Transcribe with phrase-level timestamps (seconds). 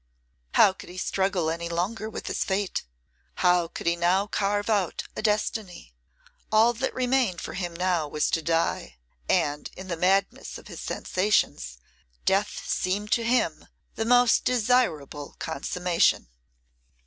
[0.55, 2.85] How could he struggle any longer with his fate?
[3.35, 5.93] How could he now carve out a destiny?
[6.51, 8.97] All that remained for him now was to die;
[9.29, 11.77] and, in the madness of his sensations,
[12.25, 16.29] death seemed to him the most desirable consummation.